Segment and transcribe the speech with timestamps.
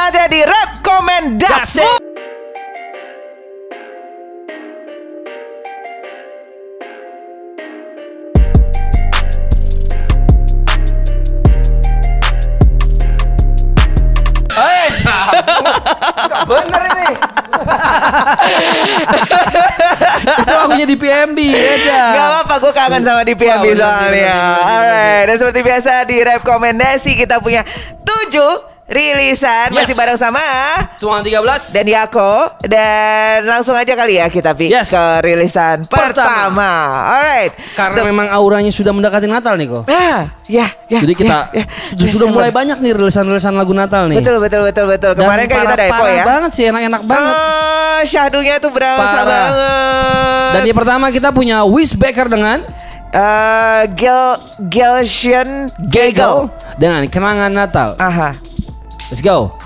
[0.00, 1.84] saatnya di rekomendasi.
[16.48, 17.12] Bener ini.
[20.40, 22.00] Itu lagunya di PMB beda.
[22.16, 24.40] Gak apa-apa, gue kangen sama di PMB soalnya.
[24.64, 27.60] Alright, dan seperti biasa di rekomendasi kita punya
[28.00, 29.86] tujuh rilisan Yes.
[29.86, 30.42] masih bareng sama
[30.98, 32.32] Tuang 13 dan Yako
[32.66, 34.90] dan langsung aja kali ya kita pi Yes.
[34.90, 36.50] ke rilisan pertama.
[36.50, 36.72] Pertama.
[37.08, 37.52] Alright.
[37.72, 39.86] Karena The- memang auranya sudah mendekati Natal nih kok.
[39.86, 40.98] Ah, ya, ya.
[40.98, 41.64] Jadi kita ya, ya.
[41.64, 42.34] sudah, sudah Desember.
[42.36, 44.18] mulai banyak nih rilisan-rilisan lagu Natal nih.
[44.18, 45.12] Betul, betul, betul, betul.
[45.14, 46.24] Dan Kemarin kan kita Depo parah ya.
[46.26, 47.34] banget sih, enak-enak banget.
[47.36, 49.52] Ah, syahdunya tuh berasa banget.
[50.50, 52.66] Dan yang pertama kita punya Wiz Baker dengan
[53.10, 54.38] Eh, Gel
[54.70, 56.46] Gelsian Gagel.
[56.76, 57.98] dengan kenangan Natal.
[57.98, 58.38] Aha.
[59.10, 59.58] Let's go.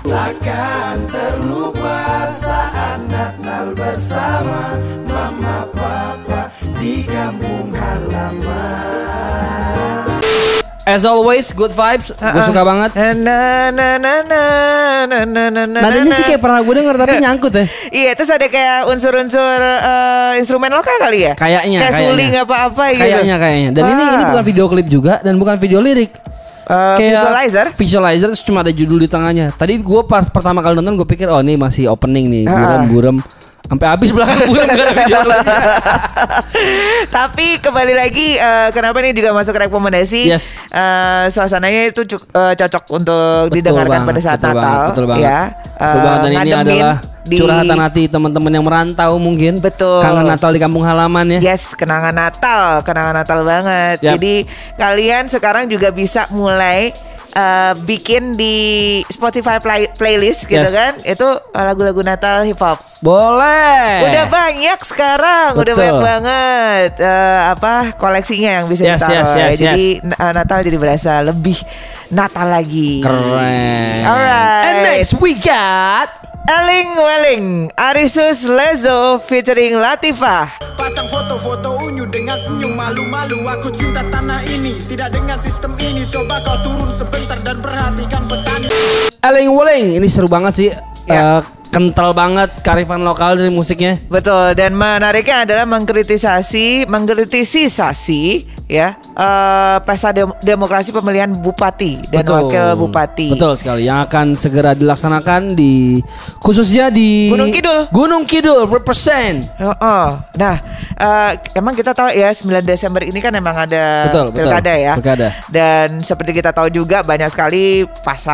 [10.85, 12.13] As always, good vibes.
[12.13, 12.93] Gue suka banget.
[13.17, 14.41] Na na na na
[15.05, 15.79] na na na na.
[15.81, 17.65] Nah, ini sih kayak pernah gue denger tapi nyangkut ya.
[17.89, 21.33] Iya, terus ada kayak unsur-unsur eh, instrumen lokal kali ya?
[21.33, 22.09] Kayaknya, Kayak kayaknya.
[22.13, 23.01] suling apa-apa gitu.
[23.01, 23.69] Kayaknya kayaknya.
[23.73, 24.29] Dan ini ini Ah.
[24.29, 26.13] bukan video klip juga dan bukan video lirik.
[26.65, 27.65] Eh, visualizer.
[27.77, 29.53] Visualizer terus cuma ada judul di tengahnya.
[29.53, 32.57] Tadi gue pas pertama kali nonton gue pikir oh ini masih opening nih, Ah.
[32.57, 33.17] buram-buram.
[33.65, 35.19] Sampai habis belakang buram gak ada video.
[37.09, 40.29] Tapi kembali lagi eh, kenapa ini juga masuk rekomendasi?
[40.29, 40.61] Yes.
[40.69, 44.61] Eh, suasananya itu cuk- eh, cocok untuk Betul didengarkan banget, pada saat betul Natal.
[44.61, 45.25] banget, betul banget.
[45.25, 45.39] Ya.
[45.75, 49.57] Betul banget dan ini adalah di- curhatan hati teman-teman yang merantau mungkin.
[49.57, 49.97] Betul.
[49.97, 51.39] Kangen Natal di kampung halaman ya.
[51.41, 53.97] Yes, kenangan Natal, kenangan Natal banget.
[53.99, 54.13] Yap.
[54.15, 54.35] Jadi
[54.77, 56.93] kalian sekarang juga bisa mulai
[57.35, 58.55] eh, bikin di
[59.05, 60.71] Spotify play- playlist gitu Yes.
[60.71, 60.93] kan?
[61.03, 62.79] Itu lagu-lagu Natal hip hop.
[62.99, 64.01] Boleh.
[64.03, 65.77] Udah banyak sekarang, udah Betul.
[65.77, 69.13] banyak banget eh, apa koleksinya yang bisa Yes, ditaruh.
[69.13, 71.59] yes, yes, Jadi eh, Natal jadi berasa lebih
[72.09, 73.03] Natal lagi.
[73.03, 74.01] Keren.
[74.01, 74.65] Alright.
[74.65, 76.09] And next we got
[76.45, 80.61] Eling Welling, Arisus Lezo featuring Latifah.
[80.77, 86.37] Pasang foto-foto unyu dengan senyum malu-malu Aku cinta tanah ini Tidak dengan sistem ini Coba
[86.45, 88.69] kau turun sebentar dan perhatikan petani
[89.25, 89.97] Eling Wuling.
[89.97, 90.69] Ini seru banget sih.
[91.09, 91.41] Ya.
[91.41, 91.41] Eh,
[91.73, 93.97] kental banget karifan lokal dari musiknya.
[94.05, 98.21] Betul dan menariknya adalah mengkritisasi, mengkritisisasi
[98.65, 103.29] ya eh, pesta dem- demokrasi pemilihan bupati dan wakil bupati.
[103.31, 103.85] Betul sekali.
[103.85, 106.01] Yang akan segera dilaksanakan di
[106.39, 107.79] khususnya di Gunung Kidul.
[107.89, 109.45] Gunung Kidul represent.
[109.59, 110.07] Oh, oh.
[110.35, 110.55] Nah,
[110.91, 114.37] eh, emang kita tahu ya 9 Desember ini kan emang ada Betul, betul.
[114.41, 114.93] pilkada ya.
[114.95, 115.27] Pilkada.
[115.47, 117.85] Dan seperti kita tahu juga banyak sekali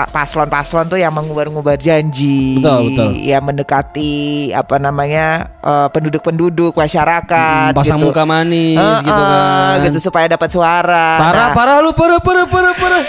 [0.10, 3.10] paslon-paslon tuh yang mengubar-ngubar janji, Betul, betul.
[3.18, 4.14] yang mendekati
[4.52, 5.28] apa namanya
[5.60, 8.08] eh, penduduk-penduduk masyarakat, Hmm, pasang gitu.
[8.08, 9.84] muka manis Eh, gitu eh, kan.
[9.84, 11.18] gitu supaya dapat suara.
[11.18, 13.04] Parah, Nah, parah lu, parah, parah, parah, parah.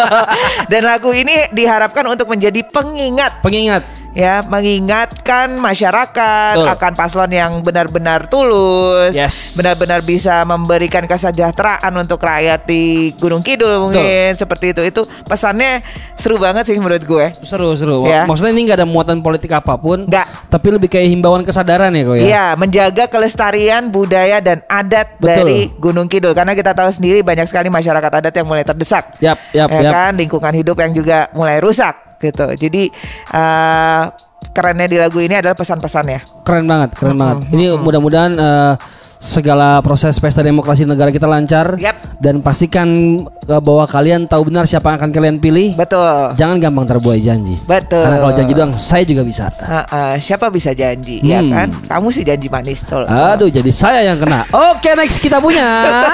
[0.72, 3.82] Dan lagu ini diharapkan untuk menjadi pengingat Pengingat.
[4.18, 6.74] Ya mengingatkan masyarakat Betul.
[6.74, 9.54] akan paslon yang benar-benar tulus, Yes.
[9.54, 14.82] benar-benar bisa memberikan kesejahteraan untuk rakyat di Gunung Kidul mungkin seperti itu.
[14.82, 15.86] Itu pesannya
[16.18, 17.30] seru banget sih menurut gue.
[17.46, 18.10] Seru, seru.
[18.10, 18.26] Ya.
[18.26, 20.10] Maksudnya ini nggak ada muatan politik apa pun.
[20.10, 20.50] Nggak.
[20.50, 22.22] Tapi lebih kayak himbauan kesadaran ya kok ya.
[22.26, 25.30] Iya, menjaga kelestarian budaya dan adat Betul.
[25.30, 29.14] dari Gunung Kidul karena kita tahu sendiri banyak sekali masyarakat adat yang mulai terdesak.
[29.22, 29.92] Yap, yap, ya yap.
[29.94, 32.44] kan lingkungan hidup yang juga mulai rusak gitu.
[32.54, 32.92] Jadi
[33.34, 34.04] eh,
[34.52, 36.44] kerennya di lagu ini adalah pesan-pesannya.
[36.46, 37.46] Keren banget, keren banget.
[37.54, 38.74] Ini mudah-mudahan eh,
[39.18, 42.18] segala proses pesta demokrasi negara kita lancar Yap.
[42.18, 45.74] dan pastikan bahwa kalian tahu benar siapa yang akan kalian pilih.
[45.74, 46.34] Betul.
[46.34, 47.58] Jangan gampang terbuai janji.
[47.60, 47.98] Betul.
[47.98, 49.50] Karena kalau janji doang saya juga bisa.
[49.52, 51.50] Heeh, siapa bisa janji ya Hmm.
[51.50, 51.68] kan?
[51.88, 53.04] Kamu sih janji manis tol.
[53.04, 54.42] Aduh, jadi saya yang kena.
[54.72, 55.66] Oke, next kita punya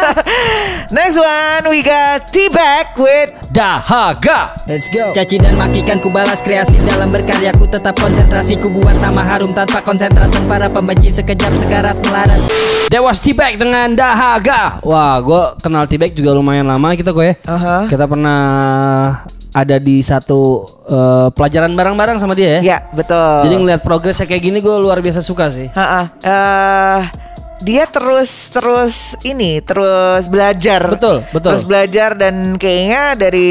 [0.91, 4.57] Next one we got T-Back with Dahaga.
[4.65, 8.97] Let's go Caci dan makikan ku balas kreasi dalam berkarya ku tetap konsentrasi ku buat
[8.99, 12.41] nama harum tanpa konsentrat dan para pembenci sekejap sekarat melarat
[12.95, 14.79] Dewas T-Bag dengan Dahaga.
[14.87, 17.35] Wah, gue kenal T-Bag juga lumayan lama kita kok ya.
[17.43, 17.91] Aha.
[17.91, 18.39] Kita pernah
[19.51, 22.79] ada di satu eh, pelajaran bareng-bareng sama dia ya.
[22.79, 23.51] Ya betul.
[23.51, 25.75] Jadi ngeliat progresnya kayak gini gue luar biasa suka sih.
[25.75, 26.03] Ha-ha.
[26.23, 27.01] Eh,
[27.61, 30.83] dia terus terus ini terus belajar.
[30.91, 31.51] Betul, betul.
[31.51, 33.51] Terus belajar dan kayaknya dari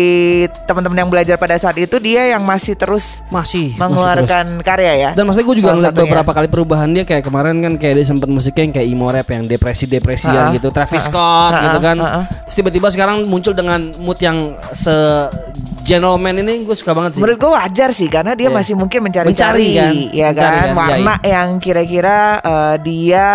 [0.65, 5.09] teman-teman yang belajar pada saat itu dia yang masih terus Masih masih mengeluarkan karya ya.
[5.09, 5.17] terus.
[5.17, 8.27] Dan maksudnya gue juga ngeliat beberapa kali perubahan dia kayak kemarin kan kayak dia sempat
[8.27, 10.55] musiknya yang kayak emo rap yang depresi-depresian Ha-ha.
[10.55, 11.09] gitu, Travis Ha-ha.
[11.09, 11.85] Scott gitu Ha-ha.
[11.85, 11.97] kan.
[11.97, 12.21] Ha-ha.
[12.43, 14.37] Terus tiba-tiba sekarang muncul dengan mood yang
[14.71, 14.93] se
[15.81, 17.19] gentleman ini gue suka banget sih.
[17.19, 18.55] Menurut gue wajar sih karena dia Iya.
[18.55, 19.91] masih mungkin mencari-cari Mencari kan?
[20.11, 23.27] ya Mencari kan, kan, warna yang kira-kira eh, dia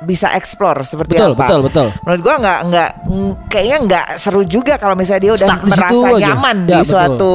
[0.00, 1.42] bisa explore seperti Betul, apa.
[1.48, 1.86] betul, betul.
[2.06, 2.90] Menurut gua nggak nggak
[3.50, 6.26] kayaknya nggak seru juga kalau misalnya dia udah Stuck di merasa aja.
[6.30, 6.90] nyaman Ya, di betul.
[6.94, 7.32] suatu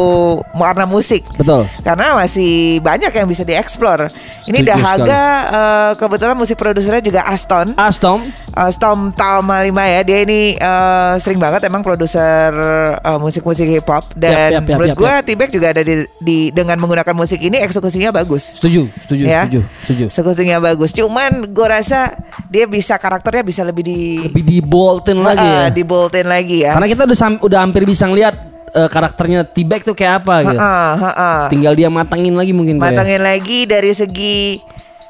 [0.56, 1.22] warna musik.
[1.36, 1.68] Betul.
[1.84, 4.08] Karena masih banyak yang bisa dieksplor.
[4.48, 7.74] Ini Dahaga eh, kebetulan musik produsernya juga Aston.
[7.76, 12.50] Astom, Uh, Storm Talma 5 ya Dia ini uh, sering banget emang produser
[12.98, 16.38] uh, musik-musik hip hop Dan Yap, yap, yap, menurut gue T-Bag juga ada di, di
[16.50, 19.46] Dengan menggunakan musik ini eksekusinya bagus setuju, setuju, ya.
[19.46, 20.06] setuju, setuju.
[20.10, 22.18] Eksekusinya bagus Cuman gue rasa
[22.50, 25.66] Dia bisa karakternya bisa lebih di Lebih di boltin lagi ya.
[25.66, 28.36] Uh, Diboltin lagi ya Karena kita udah sam- udah hampir bisa ngeliat
[28.69, 30.60] eh, karakternya T-Bag tuh kayak apa gitu.
[30.62, 31.39] Heeh, heeh.
[31.50, 32.94] Tinggal dia matangin lagi mungkin kayak.
[32.94, 34.62] Matangin lagi dari segi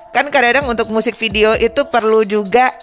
[0.10, 2.74] Kan kadang-kadang untuk musik video itu perlu juga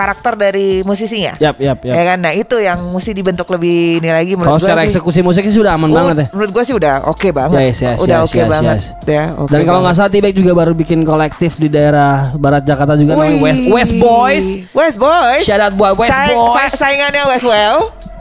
[0.00, 1.92] Karakter dari musisinya Yap, yap, yap.
[1.92, 4.88] Ya kan, nah itu yang mesti dibentuk lebih ini lagi Kalau menurut gua secara sih.
[4.90, 6.26] eksekusi musiknya sudah aman Oh, banget ya.
[6.32, 7.60] Menurut gue sih udah oke banget.
[7.62, 8.74] Yes, yes, udah yes, oke yes, banget.
[8.74, 8.84] yes.
[9.06, 12.94] Ya, oke Dan kalau nggak salah T-Bag juga baru bikin kolektif di daerah barat Jakarta
[12.94, 13.36] juga namanya.
[13.38, 14.44] West, West Boys.
[14.72, 15.42] West Boys.
[15.42, 16.56] Shout out buat West Saing- Boys.
[16.66, 17.76] sa- saingannya Westwell.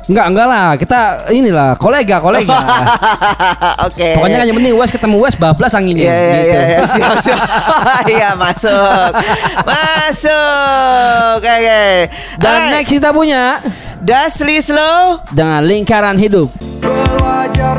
[0.09, 0.67] Enggak, enggak lah.
[0.73, 2.57] Kita inilah kolega, kolega.
[3.87, 4.17] Oke.
[4.17, 6.09] Pokoknya kan yang penting West ketemu West bablas anginnya.
[6.09, 6.49] Iya iya gitu.
[6.49, 6.79] iya iya.
[6.89, 7.39] siap siap.
[8.09, 9.09] Iya masuk.
[9.61, 11.37] Masuk.
[11.37, 12.09] Oke.
[12.41, 12.73] Dan Alright.
[12.81, 13.61] next kita punya
[14.01, 15.21] Dasli Slow.
[15.29, 16.49] dengan lingkaran hidup.
[16.81, 17.77] Belajar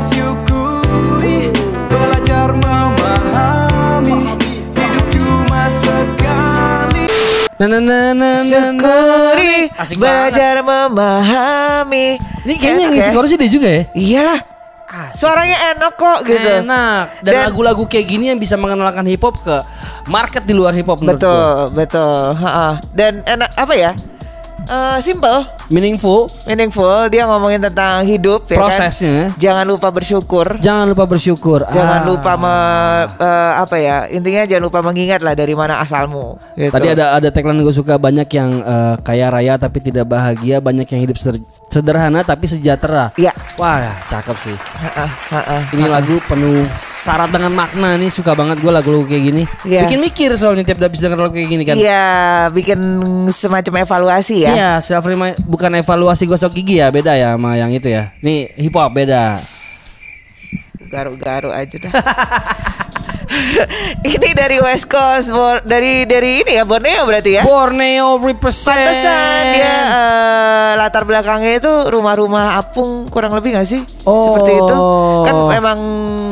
[8.41, 9.69] Syukuri.
[9.77, 10.33] Asik banget.
[10.33, 12.17] belajar memahami.
[12.47, 13.13] Ini kayaknya yang ngisi ya?
[13.13, 13.83] chorusnya dia juga ya.
[13.93, 14.39] Iyalah.
[15.15, 16.49] Suaranya enak kok gitu.
[16.67, 17.23] Enak.
[17.23, 19.55] Dan, lagu-lagu kayak gini yang bisa mengenalkan hip hop ke
[20.11, 22.35] market di luar hip hop Betul, betul.
[22.35, 22.83] Ha-ha.
[22.91, 23.91] Dan enak apa ya?
[24.67, 26.27] Eh, simple, Meaningful.
[26.43, 27.07] meaningful.
[27.07, 29.31] Dia ngomongin tentang hidup ya Prosesnya.
[29.31, 29.39] kan.
[29.39, 30.59] Jangan lupa bersyukur.
[30.59, 31.63] Jangan lupa bersyukur.
[31.65, 32.07] Jangan Ah.
[32.07, 33.97] lupa me- eh, apa ya?
[34.05, 36.35] Intinya jangan lupa mengingat lah dari mana asalmu.
[36.53, 36.69] Gitu.
[36.69, 40.85] Tadi ada ada tagline gue suka banyak yang eh, kaya raya tapi tidak bahagia, banyak
[40.85, 41.15] yang hidup
[41.67, 43.15] sederhana tapi sejahtera.
[43.15, 43.31] Iya.
[43.55, 44.55] Wah, cakep sih.
[44.57, 45.57] Ha-ha, ha-ha.
[45.71, 49.43] Ini lagu penuh syarat dengan makna nih, suka banget gue lagu-lagu kayak gini.
[49.63, 49.87] Iya.
[49.87, 51.75] Bikin mikir soalnya tiap habis denger lagu kayak gini kan.
[51.77, 52.05] Iya,
[52.51, 52.79] bikin
[53.29, 54.51] semacam evaluasi ya.
[54.51, 58.09] Iya, self remind bukan evaluasi gosok gigi ya, beda ya sama yang itu ya.
[58.25, 59.37] Nih hip hop beda.
[60.89, 61.93] Garu-garu aja dah.
[64.15, 67.43] ini dari West Coast, Bor- dari dari ini ya Borneo berarti ya.
[67.43, 68.75] Borneo represent.
[68.75, 73.81] Pantesan dia eh, latar belakangnya itu rumah-rumah apung kurang lebih gak sih?
[74.03, 74.35] Oh.
[74.35, 74.77] Seperti itu.
[75.23, 75.79] Kan memang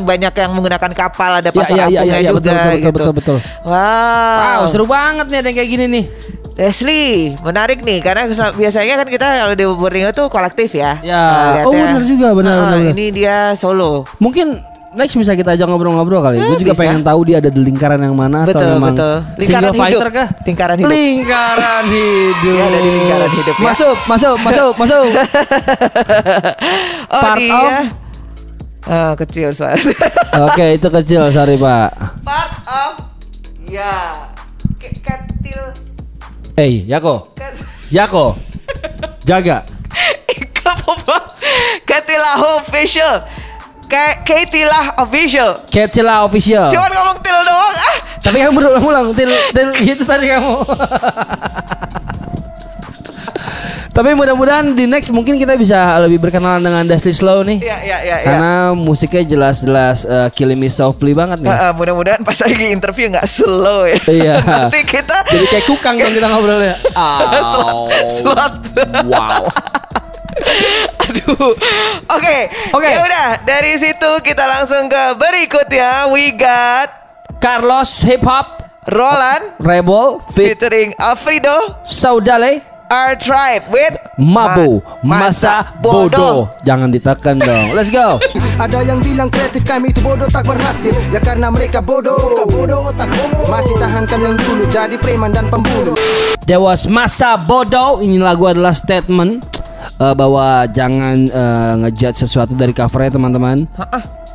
[0.04, 2.92] banyak yang menggunakan kapal ada pasar iya, iya, apungnya iya, iya, juga betul, betul, gitu.
[2.92, 3.38] betul, betul.
[3.64, 4.38] Wow.
[4.40, 6.06] Wow, seru banget nih ada yang kayak gini nih.
[6.60, 11.00] Leslie, menarik nih karena biasanya kan kita kalau di Borneo tuh kolektif ya.
[11.00, 11.24] Ya.
[11.64, 12.92] Eh, Oh, benar juga, benar, Ah, benar, benar.
[12.92, 14.04] Ini dia solo.
[14.20, 14.60] Mungkin
[14.92, 16.38] next bisa kita ajak ngobrol-ngobrol kali.
[16.38, 16.82] Eh, Gue juga bisa.
[16.82, 19.14] pengen tahu dia ada di lingkaran yang mana Betul, atau memang betul.
[19.16, 19.80] single Lingkaran hidup.
[19.80, 20.28] fighter kah?
[20.42, 20.90] Lingkaran hidup.
[20.90, 22.42] Lingkaran hidup.
[22.50, 23.66] Dia ada di lingkaran hidup, ya.
[23.66, 25.04] Masuk, masuk, masuk, masuk.
[27.10, 27.54] Oh, Part dia.
[27.56, 27.92] of-
[28.82, 29.78] Ah, kecil suara.
[30.48, 31.90] Oke, itu kecil, sorry Pak.
[32.22, 32.94] Part of
[33.68, 34.26] ya.
[34.76, 35.62] Ke- Ketil
[36.54, 38.34] Hey, Yako, ket- Yako,
[39.22, 39.62] jaga.
[41.82, 43.26] Ketilah official.
[43.90, 45.58] Kayak Ketilah official.
[45.66, 46.70] Kecila official.
[46.70, 47.96] Cuman ngomong til doang ah.
[48.22, 50.62] Tapi kamu berulang-ulang, til, til gitu tadi kamu.
[53.90, 57.58] Tapi mudah-mudahan di next mungkin kita bisa lebih berkenalan dengan Dusty Slow nih.
[57.66, 58.16] Iya iya iya.
[58.22, 58.26] iya.
[58.30, 61.50] Karena musiknya jelas-jelas uh, Killing Me Softly banget nih.
[61.50, 63.98] Ah, ah, mudah-mudahan pas lagi interview nggak slow ya.
[64.06, 64.36] Iya.
[64.70, 66.78] Nanti kita Jadi kayak kukang dong kita ngobrolnya.
[67.42, 67.90] slot.
[68.22, 68.54] slot.
[69.10, 69.50] Wow.
[71.10, 71.58] Aduh.
[72.10, 72.38] Oke.
[72.72, 72.90] Oke.
[72.90, 76.06] Ya udah, dari situ kita langsung ke berikutnya.
[76.14, 76.90] We got
[77.38, 85.78] Carlos Hip Hop Roland Rebel Fit featuring Alfredo Saudale Our Tribe with Mabu Ma- Masa
[85.78, 86.50] Bodoh.
[86.66, 87.78] Jangan ditekan dong.
[87.78, 88.18] Let's go.
[88.64, 93.08] Ada yang bilang kreatif kami itu bodoh tak berhasil Ya karena mereka bodoh bodoh otak
[93.08, 95.96] bodoh Masih tahankan yang dulu jadi preman dan pembunuh
[96.44, 98.02] There was masa bodoh.
[98.02, 103.64] Ini lagu adalah statement eh, bahwa jangan eh, ngejudge sesuatu dari covernya teman-teman.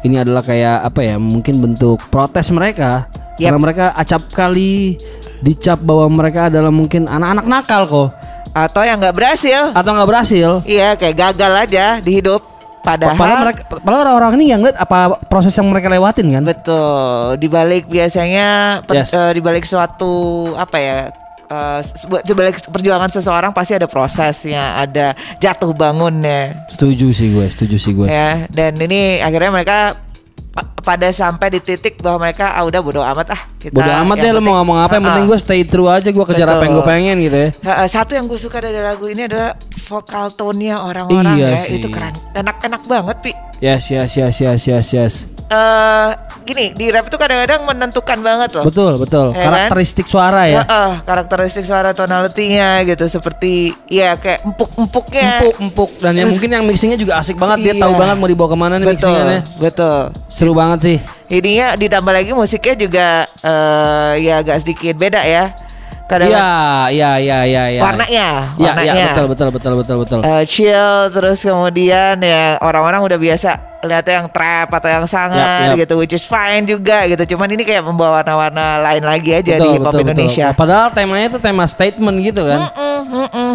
[0.00, 1.16] Ini adalah kayak apa ya?
[1.16, 3.50] Mungkin bentuk protes mereka Yep.
[3.50, 4.94] karena mereka acap kali
[5.42, 8.08] dicap bahwa mereka adalah mungkin anak-anak nakal kok
[8.54, 9.74] atau yang nggak berhasil.
[9.74, 10.50] atau nggak berhasil.
[10.62, 12.38] Iya, kayak gagal aja di hidup.
[12.84, 16.44] Padahal, Padahal mereka, padahal orang-orang ini nggak ngeliat apa proses yang mereka lewatin kan?
[16.44, 17.34] betul.
[17.40, 18.46] Di balik biasanya
[18.86, 19.10] Yes.
[19.10, 20.12] eh, di balik suatu
[20.54, 20.98] apa ya?
[21.54, 25.06] Eh, se- sebalik perjuangan seseorang pasti ada prosesnya, ada
[25.38, 28.06] jatuh bangunnya, Setuju sih gue, setuju sih gue.
[28.06, 28.46] ya.
[28.48, 29.76] Dan ini akhirnya mereka
[30.50, 33.72] pa- pada sampai di titik bahwa mereka ah udah bodo amat ah kita.
[33.72, 36.46] Bodo amat deh lo mau ngomong apa yang penting gue stay true aja gue kejar
[36.48, 37.48] apa yang gue pengen gitu ya.
[37.64, 41.76] Ha, satu yang gue suka dari lagu ini adalah vokal tone-nya orang-orang Iya ya sih.
[41.76, 45.14] itu keren enak-enak banget pi Yes, yes, yes, yes, yes, yes.
[45.46, 46.08] Eh
[46.42, 49.26] gini di rap itu kadang-kadang menentukan banget loh Betul, betul.
[49.30, 49.44] Ya kan?
[49.70, 50.60] Karakteristik suara ya.
[50.62, 53.52] Heeh, karakteristik suara tonality-nya gitu seperti
[53.86, 57.58] ya kayak empuk-empuknya Empuk, empuk dan yang mungkin yang mixingnya juga asik banget.
[57.62, 57.80] Dia Iya.
[57.80, 59.40] tahu banget mau dibawa ke mana nih betul mixingannya.
[59.58, 59.98] betul
[60.28, 60.96] Seru banget sih.
[61.26, 63.06] ininya ditambah lagi musiknya juga
[63.40, 65.48] eh ya agak sedikit beda ya
[66.04, 66.44] kadang Iya,
[66.90, 67.80] iya, iya, iya, iya.
[67.80, 70.18] warnanya Iya, warnanya iya, betul, betul, betul, betul, betul.
[70.20, 75.76] eh, chill terus kemudian ya orang-orang udah biasa lihatnya yang trap atau yang sangar Yap,
[75.76, 75.80] yap.
[75.86, 79.70] gitu which is fine juga gitu cuman ini kayak membawa warna-warna lain lagi aja di
[79.78, 82.72] pop Indonesia Padahal temanya itu tema statement gitu kan.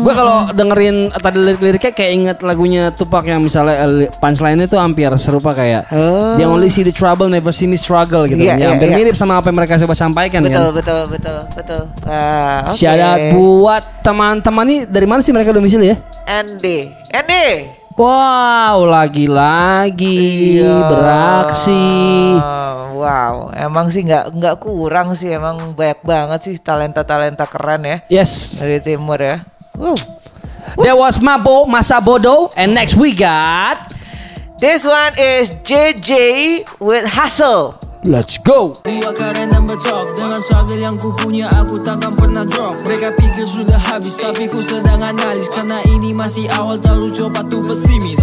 [0.06, 5.10] Gue kalau dengerin tadi lirik-liriknya kayak inget lagunya Tupac yang misalnya eh, punchline-nya tuh hampir
[5.18, 5.90] serupa kayak
[6.38, 8.38] They only see the trouble, never see me struggle gitu.
[8.38, 8.46] Oh.
[8.46, 8.62] Iya, kan.
[8.62, 8.98] Ya, iya, hampir iya.
[9.02, 10.78] mirip sama apa yang mereka coba sampaikan betul kan.
[10.78, 12.78] betul betul betul oke.
[12.78, 15.98] Shout out buat teman-teman nih dari mana sih mereka domisili ya?
[16.30, 20.88] Andy Andy Wow, lagi-lagi Iya.
[20.88, 21.84] beraksi.
[22.96, 27.98] Wow emang sih nggak nggak kurang sih emang banyak banget sih talenta talenta keren ya
[28.08, 28.56] Yes.
[28.60, 29.44] dari timur ya
[29.76, 29.96] Wow.
[30.80, 33.92] That was Mabo, Masa Bodo, and next we got
[34.60, 36.12] This one is JJ
[36.84, 37.80] with Hustle.
[38.08, 38.80] Let's go.
[38.88, 43.76] Dua karena betok Dengan struggle yang ku punya aku takkan pernah drop Mereka pikir sudah
[43.76, 48.16] habis tapi ku sedang analis Karena ini masih awal terlalu coba tuh pesimis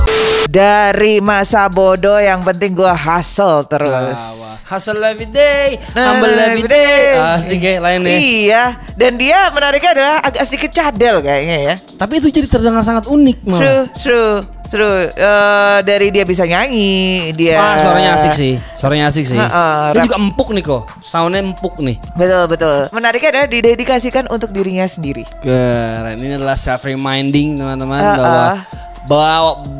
[0.48, 4.16] Dari masa bodoh yang penting gua hustle terus.
[4.64, 7.20] Hustle every day, Nah, humble every day.
[7.36, 8.16] Asik ya lainnya.
[8.16, 8.64] Iya,
[8.96, 11.74] dan dia menariknya adalah agak sedikit cadel kayaknya ya.
[11.76, 13.60] Tapi itu jadi terdengar sangat unik malah.
[13.60, 15.08] True, true, true.
[15.08, 16.92] Eh, dari dia bisa nyanyi,
[17.32, 18.52] dia Ah, suaranya asik sih.
[18.72, 19.34] Suaranya asik sih.
[19.34, 20.82] Heeh, Dia rap- juga empuk nih kok.
[21.00, 21.96] Soundnya empuk nih.
[22.12, 22.76] Betul, betul.
[22.90, 25.24] Menariknya adalah didedikasikan untuk dirinya sendiri.
[25.40, 26.16] Keren.
[26.16, 28.58] Ini adalah self reminding teman-teman Ah, bahwa ah.
[29.02, 29.32] bahwa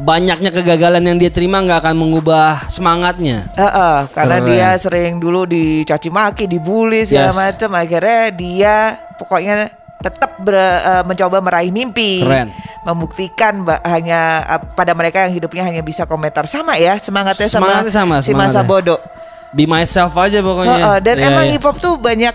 [0.02, 3.50] banyaknya kegagalan yang dia terima nggak akan mengubah semangatnya.
[3.52, 4.48] Heeh, karena Keren.
[4.48, 7.36] dia sering dulu dicaci maki, dibully segala Yes.
[7.36, 7.70] macam.
[7.74, 8.74] Akhirnya dia
[9.16, 9.66] pokoknya
[9.96, 12.22] tetap ber- eh, mencoba meraih mimpi.
[12.22, 12.54] Keren.
[12.86, 14.46] Membuktikan hanya
[14.78, 18.62] pada mereka yang hidupnya hanya bisa komentar sama ya semangatnya sama, Semangatnya sama, si masa
[18.62, 19.02] bodoh.
[19.50, 20.78] Be myself aja pokoknya.
[20.78, 21.52] Heeh, dan Iya, emang iya.
[21.56, 22.34] hip hop tuh banyak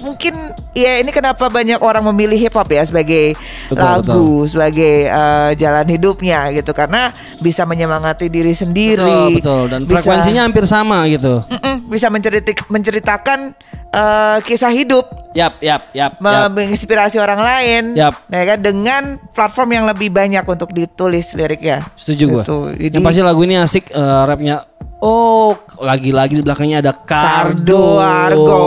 [0.00, 0.34] mungkin
[0.72, 3.34] ya ini kenapa banyak orang memilih hip hop ya sebagai
[3.66, 9.02] Betul, lagu, sebagai eh, jalan hidupnya gitu karena bisa menyemangati diri sendiri.
[9.02, 9.62] betul, betul.
[9.68, 11.42] Dan bisa- frekuensinya hampir sama gitu.
[11.42, 13.52] Mm-mm, bisa menceriti- menceritakan
[13.88, 16.12] eh, kisah hidup, Yap, yap, yap.
[16.18, 16.52] me- yap.
[16.52, 18.14] menginspirasi orang lain, Yap.
[18.28, 21.80] ya kan dengan platform yang lebih banyak untuk ditulis liriknya.
[21.94, 22.44] Setuju.
[22.44, 22.56] Gitu.
[22.76, 24.64] Jadi- Yang pasti lagu ini asik eh, rapnya.
[24.98, 28.02] Oh, lagi-lagi di belakangnya ada Cardo.
[28.02, 28.66] Argo.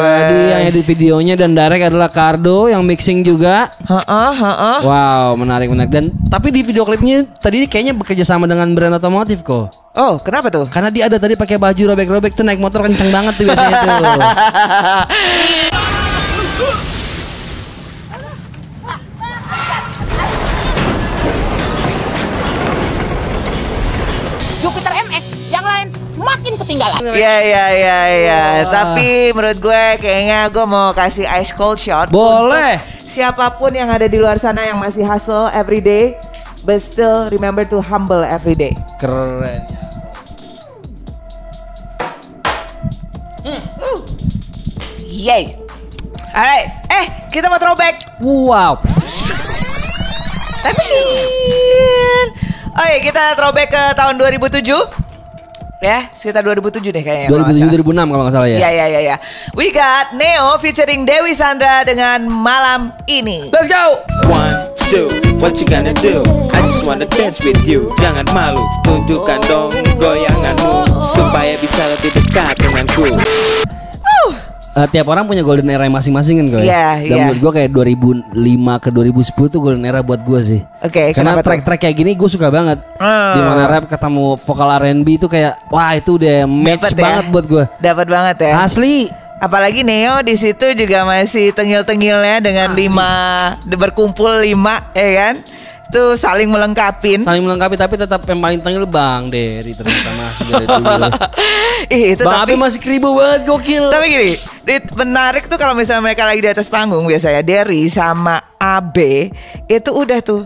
[0.00, 3.68] Jadi yang edit videonya dan direct adalah Cardo, yang mixing juga.
[3.84, 4.78] Heeh, heeh.
[4.80, 5.92] Wow, menarik menarik.
[5.92, 9.68] Dan tapi di video klipnya tadi kayaknya bekerja sama dengan brand otomotif kok.
[9.92, 10.64] Oh, kenapa tuh?
[10.72, 14.20] Karena dia ada tadi pakai baju robek-robek tuh naik motor kenceng banget tuh biasanya tuh.
[26.26, 26.98] makin ketinggalan.
[27.14, 28.42] Iya iya iya iya.
[28.66, 32.10] Tapi menurut gue kayaknya gue mau kasih ice cold shot.
[32.10, 32.82] Boleh.
[33.06, 36.18] Siapa pun yang ada di luar sana yang masih hustle every day,
[36.66, 38.74] but still remember to humble every day.
[38.98, 39.62] Keren.
[45.06, 45.56] Yay.
[46.36, 46.68] Alright.
[46.92, 48.20] Eh, kita mau throwback.
[48.20, 48.82] Wow.
[50.60, 52.28] Time machine.
[52.76, 55.05] Oke, kita throwback ke tahun 2007.
[55.76, 57.28] Ya, sekitar 2007 deh kayaknya.
[57.28, 57.84] kalau nggak 2007 salah.
[57.84, 58.58] 2006 kalau nggak salah ya.
[58.64, 59.16] Ya ya ya ya.
[59.52, 63.52] We got Neo featuring Dewi Sandra dengan malam ini.
[63.52, 64.00] Let's go.
[64.26, 64.56] One,
[64.88, 65.06] two,
[65.38, 66.24] what you gonna do?
[66.56, 72.58] I just wanna dance with you Jangan malu, tunjukkan dong goyanganmu Supaya bisa lebih dekat
[72.58, 73.06] denganku
[74.76, 76.62] Eh, tiap orang punya golden era masing-masing kan gue.
[76.68, 77.24] Iya, Dan iya.
[77.24, 80.60] menurut gue kayak 2005 ke 2010 tuh golden era buat gue sih.
[80.84, 81.48] Oke, Karena kenapa tuh?
[81.48, 82.84] track-track kayak gini gue suka banget.
[83.00, 83.32] Ah.
[83.32, 87.04] Di mana rap ketemu vokal R&B itu kayak wah itu udah match Dapet ya?
[87.08, 87.64] banget buat gue.
[87.80, 88.52] Dapat banget ya.
[88.60, 89.08] Asli.
[89.36, 93.08] Apalagi Neo di situ juga masih tengil-tengilnya dengan lima
[93.64, 95.34] berkumpul lima, ya kan?
[95.86, 97.22] Tuh saling melengkapin.
[97.22, 101.08] Saling melengkapi tapi tetap yang paling tengil Bang Derry ternyata masih dari dulu.
[101.94, 103.84] Ih, itu Bang tapi Abi masih keribu banget gokil.
[103.88, 108.38] tapi gini, Dit, menarik tuh kalau misalnya mereka lagi di atas panggung biasanya Derry sama
[108.56, 109.30] AB
[109.66, 110.42] itu udah tuh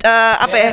[0.00, 0.70] eh, apa ya?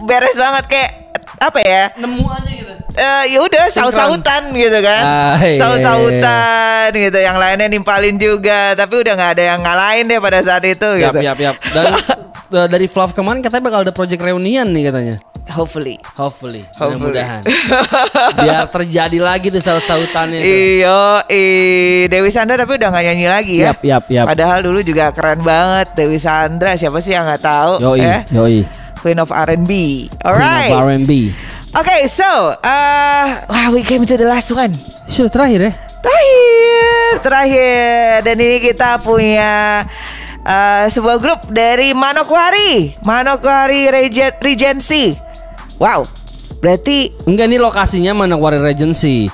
[0.00, 0.90] Beres banget kayak
[1.36, 1.84] apa ya?
[1.94, 2.72] Nemu aja gitu.
[2.94, 7.18] Eh, ya udah saut-sautan gitu kan, Ah, iya, saut-sautan gitu.
[7.18, 11.10] Yang lainnya nimpalin juga, tapi udah nggak ada yang ngalahin deh pada saat itu Yap,
[11.10, 11.18] gitu.
[11.26, 11.56] yap, yap.
[11.74, 11.90] Dan
[12.54, 15.16] uh, dari Fluff kemarin katanya bakal ada project reunion nih katanya.
[15.52, 16.00] Hopefully.
[16.16, 17.12] Hopefully, Hopefully.
[17.12, 17.42] mudah-mudahan.
[18.40, 20.80] Biar terjadi lagi tuh saut-sautannya itu.
[20.80, 21.44] Iyo, i
[22.08, 23.76] Dewi Sandra tapi udah nggak nyanyi lagi ya.
[23.76, 24.24] Yap, yap, yap.
[24.24, 26.72] Padahal dulu juga keren banget Dewi Sandra.
[26.80, 27.72] Siapa sih yang nggak tahu?
[27.84, 28.20] Yoi, eh?
[28.32, 28.58] yoi.
[29.04, 29.68] Queen of R&B.
[30.08, 30.72] Queen Alright.
[30.72, 31.28] of R&B.
[31.76, 32.24] Okay, so
[32.64, 34.72] uh, wow, we came to the last one.
[35.04, 35.72] Sudah terakhir ya?
[36.00, 38.08] Terakhir, terakhir.
[38.24, 39.84] Dan ini kita punya
[40.44, 45.16] uh, sebuah grup dari Manokwari, Manokwari Regen- Regency.
[45.76, 46.06] Wow,
[46.58, 49.26] berarti Enggak ini lokasinya Manokwari Regency.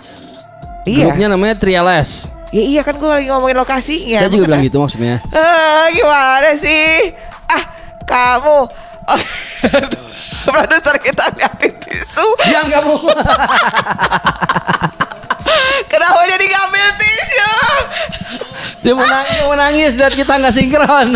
[0.82, 1.04] iya.
[1.06, 2.32] Grupnya namanya Triales.
[2.50, 4.18] Ya iya kan gue lagi ngomongin lokasinya.
[4.18, 5.22] Saya juga bilang gitu maksudnya.
[5.30, 7.14] Ah, gimana sih?
[7.46, 7.62] Ah,
[8.02, 8.58] kamu.
[9.06, 9.20] Oh,
[10.50, 12.26] Produser kita liatin tisu.
[12.42, 12.94] Diam kamu.
[16.00, 17.52] Kenapa jadi ngambil tisu?
[18.80, 21.12] Dia mau nangis, dia mau nangis dan kita nggak sinkron.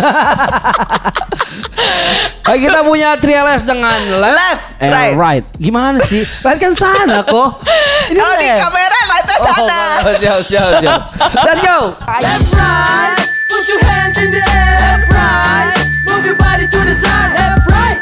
[2.45, 5.17] Nah, kita punya Triales dengan left, Left, and right.
[5.17, 5.45] right.
[5.57, 6.21] Gimana sih?
[6.45, 7.65] Right kan sana kok.
[8.13, 8.61] Ini Kalau di left.
[8.61, 9.81] kamera itu sana.
[10.05, 11.01] Oh, siap, siap, siap.
[11.41, 11.97] Let's go.
[12.21, 13.17] Left right,
[13.49, 14.77] put your hands in the air.
[14.85, 15.73] Left right,
[16.05, 17.33] move your body to the side.
[17.33, 17.97] Left right,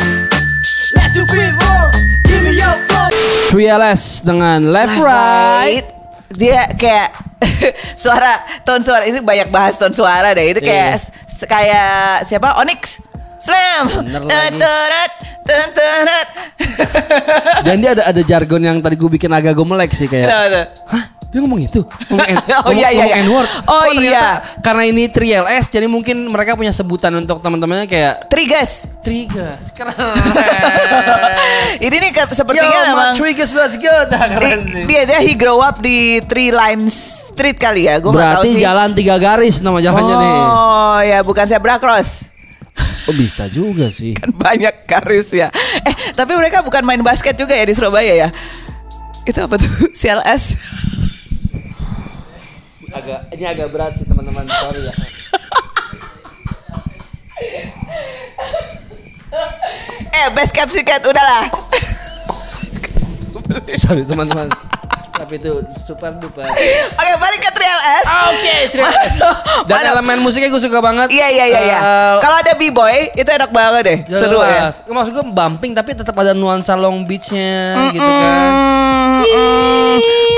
[0.98, 1.86] let your feet roll.
[2.26, 3.06] Give me your flow.
[3.54, 6.01] Triales dengan left, right.
[6.34, 7.08] Dia kayak
[8.02, 10.46] suara tone suara ini banyak bahas tone suara deh.
[10.48, 11.12] Itu kayak s-
[11.42, 12.56] kayak siapa?
[12.56, 13.02] Onyx.
[13.36, 13.90] Slam.
[14.06, 15.10] Tuturat,
[15.42, 16.26] tuturat.
[17.66, 20.30] Dan dia ada ada jargon yang tadi gue bikin agak gue melek sih kayak.
[20.86, 21.04] Hah?
[21.26, 21.80] Dia ngomong itu?
[22.06, 23.24] Ngomong, N- Oh, ngomong, iya, iya, ngomong iya.
[23.24, 23.48] N-word.
[23.64, 24.28] Oh, ternyata iya.
[24.60, 28.86] Karena ini 3LS jadi mungkin mereka punya sebutan untuk teman-temannya kayak Trigas.
[29.02, 29.74] Trigas.
[29.74, 30.14] Keren.
[31.78, 34.08] Ini nih ke- Yo, sepertinya memang Trigas was good.
[34.08, 34.84] Nah, keren sih.
[34.86, 36.94] dia dia he grow up di Three Lines
[37.28, 37.98] Street kali ya.
[37.98, 38.62] Tahu Berarti sih.
[38.62, 40.34] jalan tiga garis nama jalannya nih.
[40.46, 42.30] Oh ya bukan zebra cross.
[43.02, 44.14] Oh bisa juga sih.
[44.14, 45.50] Kan banyak garis ya.
[45.82, 48.28] Eh tapi mereka bukan main basket juga ya di Surabaya ya.
[49.24, 49.66] Itu apa tuh?
[49.98, 50.42] CLS.
[52.88, 54.46] Agak ini agak berat sih teman-teman.
[54.46, 54.94] Sorry ya.
[60.12, 61.48] eh best capsicat udahlah.
[63.74, 64.48] Sorry teman-teman.
[65.12, 66.48] Tapi itu super duper.
[66.92, 68.06] Oke balik ke 3LS.
[68.32, 69.20] Oke, terima kasih.
[69.68, 71.14] Dan Mana- elemen musiknya gue suka banget.
[71.14, 71.78] Iya iya iya iya.
[71.78, 73.98] Eh, Kalau ada b-boy itu enak banget deh.
[74.10, 74.66] Seru ya.
[74.66, 74.82] jelas.
[74.82, 78.50] Maksud gue bumping tapi tetap ada nuansa Long Beach-nya gitu kan.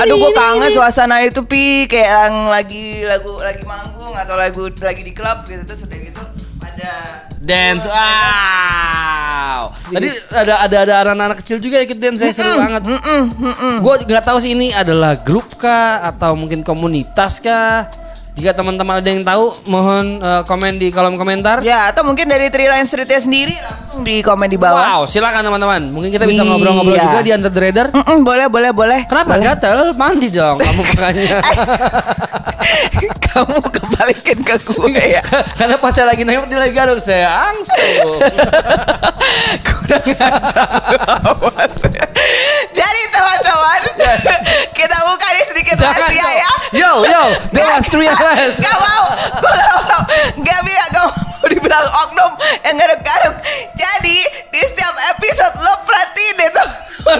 [0.05, 5.01] Aduh gue kangen suasana itu pi kayak yang lagi lagu lagi manggung atau lagu lagi
[5.01, 6.21] di klub gitu terus udah gitu
[6.61, 6.91] ada
[7.45, 9.69] Dance, wow.
[9.85, 12.81] Tadi ada ada ada anak-anak kecil juga ikut dance, saya seru banget.
[13.79, 17.85] Gue nggak tahu sih ini adalah grup kah atau mungkin komunitas kah.
[18.35, 21.63] Jika teman-teman ada yang tahu, mohon eh, komen di kolom komentar.
[21.63, 24.99] Ya atau mungkin dari Three Line Streetnya sendiri langsung di komen di bawah.
[24.99, 25.87] Wow, silakan teman-teman.
[25.87, 26.49] Mungkin kita bisa Iya.
[26.49, 27.87] ngobrol-ngobrol juga di Under the Radar.
[27.95, 28.99] Mm-mm, boleh boleh boleh.
[29.07, 29.95] Kenapa gatel?
[29.95, 31.37] Mandi dong kamu makanya.
[33.35, 35.19] Kamu kebalikin ke gue ya.
[35.59, 38.15] Karena pas saya lagi nengok dia lagi garuk saya langsung.
[39.67, 40.07] Kurang.
[42.71, 43.81] Jadi teman-teman,
[44.71, 46.35] kita buka nih sedikit Jangan rahasia dong.
[46.39, 46.51] ya.
[46.75, 48.55] Yo, yo, Dewas Three LS.
[48.59, 49.03] Gak mau,
[49.35, 50.01] gue gak mau,
[50.39, 51.11] gak bisa, gak mau
[51.51, 52.31] dibilang oknum
[52.63, 53.35] yang garuk-garuk.
[53.75, 54.17] Jadi
[54.49, 57.19] di setiap episode lo perhatiin deh teman-teman,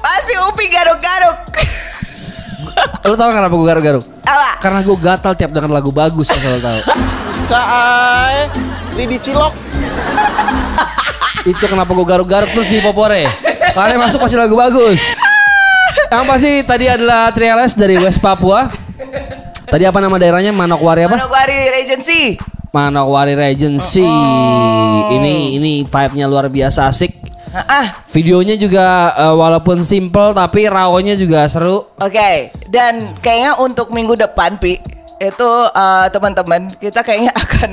[0.00, 1.38] pasti Upi garuk-garuk.
[3.08, 4.04] Lo tau kenapa gue garuk-garuk?
[4.22, 4.48] Apa?
[4.62, 6.80] Karena gue gatal tiap denger lagu bagus asal lo tau.
[7.32, 8.46] Saai
[8.94, 9.50] Lidi Cilok
[11.42, 13.26] Itu kenapa gue garuk-garuk terus di popore.
[13.74, 15.02] Kalian masuk pasti lagu bagus.
[16.12, 18.70] Yang pasti tadi adalah Triales dari West Papua.
[19.66, 20.52] Tadi apa nama daerahnya?
[20.54, 21.16] Manokwari apa?
[21.18, 22.36] Manokwari Regency.
[22.70, 24.06] Manokwari Regency.
[25.12, 27.31] Ini ini vibe-nya luar biasa asik.
[27.52, 31.84] Ah, Videonya juga eh, walaupun simple tapi rawnya juga seru.
[32.00, 34.80] Oke, dan kayaknya untuk minggu depan, Pi,
[35.20, 37.70] itu eh, teman-teman kita kayaknya akan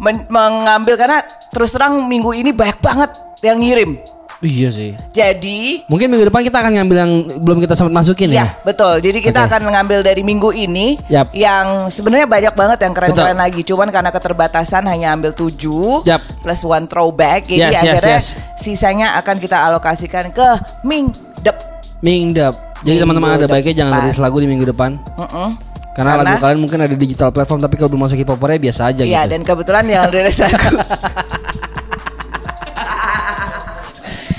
[0.00, 1.20] men- mengambil karena
[1.52, 3.10] terus terang minggu ini banyak banget
[3.44, 4.00] yang ngirim.
[4.42, 4.90] Iya sih.
[5.14, 8.42] Jadi Mungkin minggu depan kita akan ngambil yang belum kita sempat masukin ya.
[8.42, 8.98] Ya, betul.
[8.98, 9.54] Jadi kita Oke.
[9.54, 11.30] akan mengambil dari minggu ini Yap.
[11.30, 13.44] yang sebenarnya banyak banget yang keren-keren Betul.
[13.46, 13.60] lagi.
[13.62, 16.20] Cuman karena keterbatasan hanya ambil 7 Yap.
[16.42, 17.46] plus one throwback.
[17.46, 18.26] Jadi Yes, yes, akhirnya yes.
[18.58, 20.48] sisanya akan kita alokasikan ke
[20.82, 21.56] mingdep.
[22.02, 22.54] Mingdep.
[22.82, 24.98] Jadi Minggu teman-teman ada baiknya jangan rilis lagu di minggu depan.
[25.14, 25.54] Mm-mm.
[25.92, 28.90] Karena, Karena- lagu kalian mungkin ada di digital platform tapi kalau belum masuk hip biasa
[28.90, 29.30] aja Iya, gitu.
[29.36, 30.72] dan kebetulan yang rilis lagu.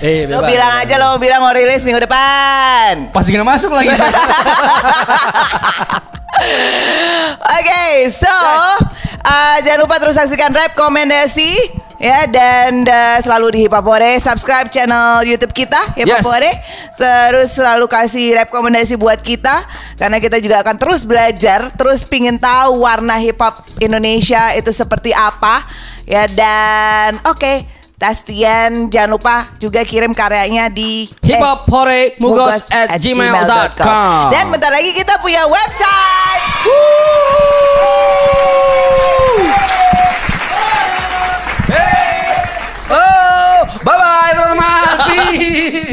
[0.04, 0.52] Eh, lo bebas.
[0.52, 3.08] bilang aja lo bilang mau rilis minggu depan.
[3.16, 3.88] Pasti nggak masuk lagi.
[7.56, 11.56] Oke, so uh, jangan lupa terus saksikan rekomendasi
[12.04, 16.52] ya dan uh, selalu di Hipapore subscribe channel YouTube kita Hipapore
[17.00, 19.64] terus selalu kasih rekomendasi buat kita
[19.96, 25.16] karena kita juga akan terus belajar terus pingin tahu warna hip hop Indonesia itu seperti
[25.16, 25.64] apa
[26.04, 32.76] ya dan oke Tastian jangan lupa juga kirim karyanya di hiphophoremugos@gmail.com.
[32.76, 36.44] eh, at dan bentar lagi kita punya website
[42.94, 44.72] oh, Bye bye teman-teman.